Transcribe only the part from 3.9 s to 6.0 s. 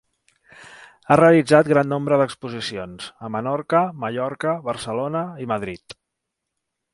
Mallorca, Barcelona i Madrid.